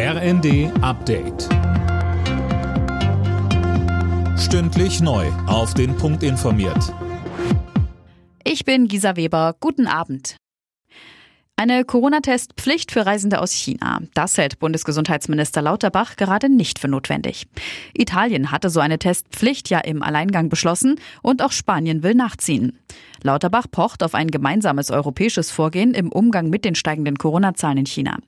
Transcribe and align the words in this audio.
RND 0.00 0.70
Update. 0.80 1.48
Stündlich 4.38 5.00
neu. 5.00 5.26
Auf 5.48 5.74
den 5.74 5.96
Punkt 5.96 6.22
informiert. 6.22 6.94
Ich 8.44 8.64
bin 8.64 8.86
Gisa 8.86 9.16
Weber. 9.16 9.56
Guten 9.58 9.88
Abend. 9.88 10.36
Eine 11.56 11.84
Corona-Testpflicht 11.84 12.92
für 12.92 13.04
Reisende 13.04 13.40
aus 13.40 13.50
China. 13.50 13.98
Das 14.14 14.38
hält 14.38 14.60
Bundesgesundheitsminister 14.60 15.62
Lauterbach 15.62 16.14
gerade 16.14 16.48
nicht 16.48 16.78
für 16.78 16.86
notwendig. 16.86 17.48
Italien 17.92 18.52
hatte 18.52 18.70
so 18.70 18.78
eine 18.78 19.00
Testpflicht 19.00 19.68
ja 19.68 19.80
im 19.80 20.04
Alleingang 20.04 20.48
beschlossen 20.48 21.00
und 21.20 21.42
auch 21.42 21.50
Spanien 21.50 22.04
will 22.04 22.14
nachziehen. 22.14 22.78
Lauterbach 23.22 23.66
pocht 23.70 24.02
auf 24.02 24.14
ein 24.14 24.30
gemeinsames 24.30 24.90
europäisches 24.90 25.50
Vorgehen 25.50 25.92
im 25.94 26.10
Umgang 26.12 26.48
mit 26.50 26.64
den 26.64 26.74
steigenden 26.74 27.16
Corona-Zahlen 27.16 27.78
in 27.78 27.86
China. 27.86 28.18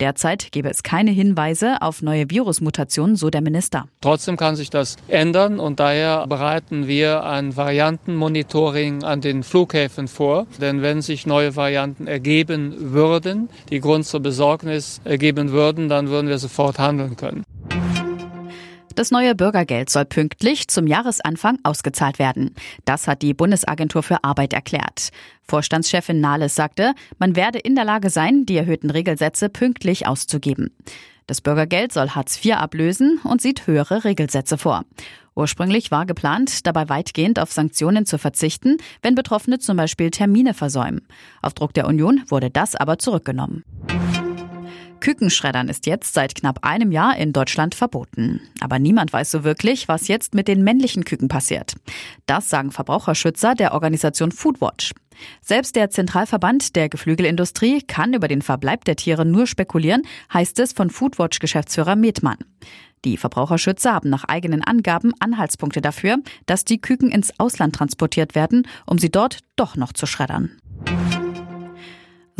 Derzeit 0.00 0.50
gebe 0.50 0.68
es 0.68 0.82
keine 0.82 1.12
Hinweise 1.12 1.80
auf 1.80 2.02
neue 2.02 2.28
Virusmutationen, 2.28 3.14
so 3.14 3.30
der 3.30 3.40
Minister. 3.40 3.86
Trotzdem 4.00 4.36
kann 4.36 4.56
sich 4.56 4.68
das 4.68 4.96
ändern 5.06 5.60
und 5.60 5.78
daher 5.78 6.26
bereiten 6.26 6.88
wir 6.88 7.24
ein 7.24 7.56
Variantenmonitoring 7.56 9.04
an 9.04 9.20
den 9.20 9.44
Flughäfen 9.44 10.08
vor. 10.08 10.46
Denn 10.60 10.82
wenn 10.82 11.02
sich 11.02 11.26
neue 11.26 11.54
Varianten 11.54 12.08
ergeben 12.08 12.74
würden, 12.92 13.48
die 13.70 13.80
Grund 13.80 14.04
zur 14.06 14.20
Besorgnis 14.20 15.00
ergeben 15.04 15.52
würden, 15.52 15.88
dann 15.88 16.08
würden 16.08 16.28
wir 16.28 16.38
sofort 16.38 16.78
handeln 16.80 17.16
können. 17.16 17.44
Das 18.94 19.10
neue 19.10 19.34
Bürgergeld 19.34 19.88
soll 19.90 20.04
pünktlich 20.04 20.68
zum 20.68 20.86
Jahresanfang 20.86 21.58
ausgezahlt 21.62 22.18
werden. 22.18 22.54
Das 22.84 23.08
hat 23.08 23.22
die 23.22 23.32
Bundesagentur 23.32 24.02
für 24.02 24.22
Arbeit 24.22 24.52
erklärt. 24.52 25.10
Vorstandschefin 25.42 26.20
Nahles 26.20 26.54
sagte, 26.54 26.94
man 27.18 27.34
werde 27.34 27.58
in 27.58 27.74
der 27.74 27.84
Lage 27.84 28.10
sein, 28.10 28.44
die 28.44 28.56
erhöhten 28.56 28.90
Regelsätze 28.90 29.48
pünktlich 29.48 30.06
auszugeben. 30.06 30.70
Das 31.26 31.40
Bürgergeld 31.40 31.92
soll 31.92 32.10
Hartz 32.10 32.44
IV 32.44 32.56
ablösen 32.56 33.20
und 33.24 33.40
sieht 33.40 33.66
höhere 33.66 34.04
Regelsätze 34.04 34.58
vor. 34.58 34.84
Ursprünglich 35.34 35.90
war 35.90 36.04
geplant, 36.04 36.66
dabei 36.66 36.88
weitgehend 36.88 37.38
auf 37.38 37.52
Sanktionen 37.52 38.04
zu 38.04 38.18
verzichten, 38.18 38.76
wenn 39.00 39.14
Betroffene 39.14 39.58
zum 39.58 39.78
Beispiel 39.78 40.10
Termine 40.10 40.52
versäumen. 40.52 41.06
Auf 41.40 41.54
Druck 41.54 41.72
der 41.72 41.86
Union 41.86 42.22
wurde 42.28 42.50
das 42.50 42.74
aber 42.74 42.98
zurückgenommen. 42.98 43.64
Kükenschreddern 45.02 45.68
ist 45.68 45.86
jetzt 45.86 46.14
seit 46.14 46.36
knapp 46.36 46.64
einem 46.64 46.92
Jahr 46.92 47.16
in 47.16 47.32
Deutschland 47.32 47.74
verboten. 47.74 48.40
Aber 48.60 48.78
niemand 48.78 49.12
weiß 49.12 49.32
so 49.32 49.42
wirklich, 49.42 49.88
was 49.88 50.06
jetzt 50.06 50.32
mit 50.32 50.46
den 50.46 50.62
männlichen 50.62 51.04
Küken 51.04 51.26
passiert. 51.26 51.74
Das 52.26 52.48
sagen 52.48 52.70
Verbraucherschützer 52.70 53.56
der 53.56 53.74
Organisation 53.74 54.30
Foodwatch. 54.30 54.92
Selbst 55.40 55.74
der 55.74 55.90
Zentralverband 55.90 56.76
der 56.76 56.88
Geflügelindustrie 56.88 57.82
kann 57.82 58.14
über 58.14 58.28
den 58.28 58.42
Verbleib 58.42 58.84
der 58.84 58.94
Tiere 58.94 59.24
nur 59.24 59.48
spekulieren, 59.48 60.02
heißt 60.32 60.60
es 60.60 60.72
von 60.72 60.88
Foodwatch-Geschäftsführer 60.88 61.96
Metmann. 61.96 62.38
Die 63.04 63.16
Verbraucherschützer 63.16 63.94
haben 63.94 64.08
nach 64.08 64.22
eigenen 64.24 64.62
Angaben 64.62 65.12
Anhaltspunkte 65.18 65.80
dafür, 65.80 66.18
dass 66.46 66.64
die 66.64 66.80
Küken 66.80 67.10
ins 67.10 67.32
Ausland 67.40 67.74
transportiert 67.74 68.36
werden, 68.36 68.68
um 68.86 68.98
sie 68.98 69.10
dort 69.10 69.40
doch 69.56 69.74
noch 69.74 69.92
zu 69.92 70.06
schreddern. 70.06 70.52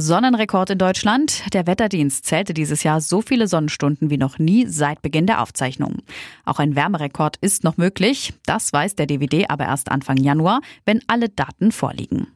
Sonnenrekord 0.02 0.70
in 0.70 0.78
Deutschland. 0.78 1.54
Der 1.54 1.66
Wetterdienst 1.66 2.26
zählte 2.26 2.54
dieses 2.54 2.82
Jahr 2.82 3.00
so 3.00 3.22
viele 3.22 3.46
Sonnenstunden 3.46 4.10
wie 4.10 4.18
noch 4.18 4.38
nie 4.38 4.66
seit 4.66 5.00
Beginn 5.00 5.26
der 5.26 5.40
Aufzeichnung. 5.40 5.98
Auch 6.44 6.58
ein 6.58 6.74
Wärmerekord 6.74 7.36
ist 7.40 7.62
noch 7.62 7.76
möglich. 7.76 8.34
Das 8.44 8.72
weiß 8.72 8.96
der 8.96 9.06
DVD 9.06 9.46
aber 9.48 9.64
erst 9.64 9.90
Anfang 9.90 10.16
Januar, 10.16 10.60
wenn 10.84 11.00
alle 11.06 11.28
Daten 11.28 11.70
vorliegen. 11.70 12.26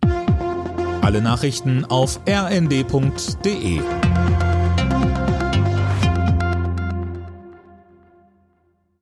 Alle 1.02 1.20
Nachrichten 1.20 1.84
auf 1.84 2.20
rnd.de 2.28 3.80